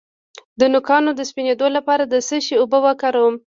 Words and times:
د 0.59 0.61
نوکانو 0.73 1.11
د 1.15 1.21
سپینیدو 1.29 1.67
لپاره 1.77 2.03
د 2.07 2.15
څه 2.27 2.37
شي 2.45 2.55
اوبه 2.61 2.79
وکاروم؟ 2.85 3.35